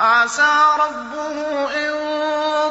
عسى 0.00 0.66
ربه 0.78 1.68
إن 1.74 1.92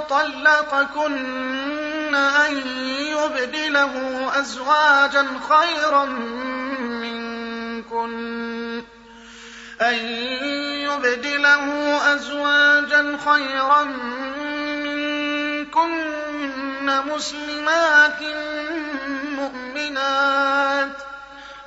طلقكن 0.10 2.16
أن 2.16 2.58
يبدله 2.88 3.94
أزواجا 4.40 5.28
خيرا 5.50 6.06
منكن. 6.86 8.14
أن 9.82 9.96
يبدله 10.88 11.66
أزواجا 12.16 13.18
خيرا 13.26 13.84
منكن 14.84 15.92
مسلمات 16.86 18.22
مؤمنات. 19.32 20.98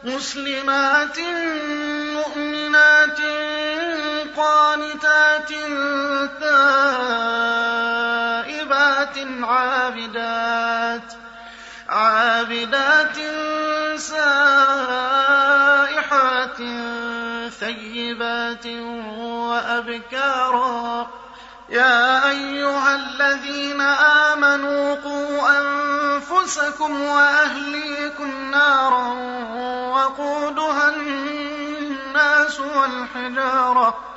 مسلمات 0.04 1.18
مؤمنات 2.14 3.20
قانتات 4.40 5.48
تائبات 6.40 6.80
عابدات 9.42 11.12
عابدات 11.88 13.18
سائحات 13.96 14.60
ثيبات 17.60 18.66
وأبكارا. 19.18 21.10
يا 21.68 22.30
أيها 22.30 22.94
الذين 22.96 23.80
آمنوا 24.30 24.94
قوا 24.94 25.60
أنفسكم 25.60 27.00
وأهليكم 27.02 28.50
نارا 28.50 29.06
وقودها 29.94 30.88
الناس 30.88 32.60
والحجارة. 32.60 34.09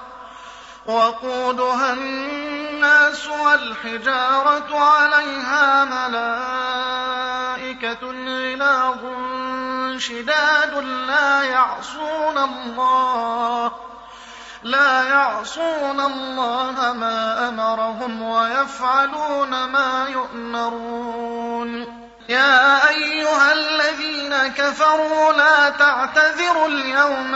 وقودها 0.86 1.94
الناس 1.94 3.28
والحجارة 3.28 4.80
عليها 4.80 5.86
ملائكة 5.86 7.14
غلاظ 8.28 9.00
شداد 9.98 10.78
لا 11.08 11.44
يعصون 11.44 12.38
الله 12.38 13.72
لا 14.64 15.04
يعصون 15.04 16.00
الله 16.00 16.94
ما 16.94 17.50
أمرهم 17.50 18.22
ويفعلون 18.22 19.50
ما 19.50 20.08
يؤمرون. 20.10 22.04
يا 22.30 22.90
أيها 22.90 23.54
الذين 23.54 24.48
كفروا 24.48 25.34
لا 25.34 25.70
تعتذروا 25.70 26.68
اليوم 26.68 27.36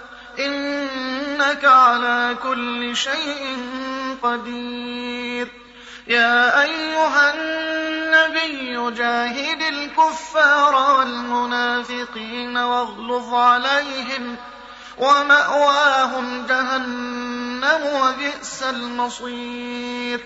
إنك 0.39 1.65
على 1.65 2.35
كل 2.43 2.95
شيء 2.95 3.57
قدير. 4.23 5.47
يا 6.07 6.61
أيها 6.61 7.33
النبي 7.33 8.91
جاهد 8.91 9.61
الكفار 9.61 10.97
والمنافقين 10.97 12.57
واغلظ 12.57 13.33
عليهم 13.33 14.35
ومأواهم 14.97 16.45
جهنم 16.47 17.81
وبئس 18.01 18.63
المصير. 18.63 20.25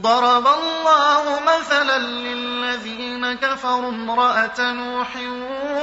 ضرب 0.00 0.46
الله 0.46 1.40
مثلا 1.46 1.98
للذين 1.98 3.32
كفروا 3.32 3.88
امرأة 3.90 4.72
نوح 4.72 5.16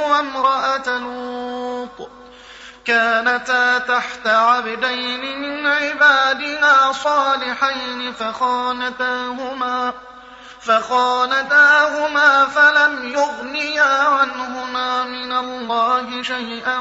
وامرأة 0.10 1.00
لوط. 1.00 2.17
كانتا 2.88 3.78
تحت 3.78 4.28
عبدين 4.28 5.42
من 5.42 5.68
عبادنا 5.68 6.92
صالحين 6.92 8.14
فخانتاهما 8.14 9.94
فخانتاهما 10.62 12.46
فلم 12.46 13.08
يغنيا 13.08 14.04
عنهما 14.04 15.04
من 15.04 15.32
الله 15.32 16.24
شيئا 16.24 16.80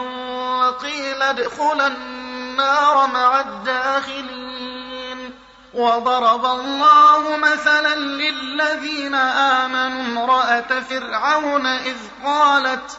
وقيل 0.58 1.22
ادخلا 1.22 1.86
النار 1.86 3.06
مع 3.06 3.40
الداخلين. 3.40 5.34
وضرب 5.74 6.44
الله 6.44 7.36
مثلا 7.36 7.94
للذين 7.94 9.14
آمنوا 9.14 10.02
امرأة 10.02 10.80
فرعون 10.80 11.66
إذ 11.66 11.96
قالت 12.24 12.98